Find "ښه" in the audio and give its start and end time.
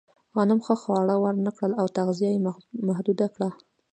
0.65-0.75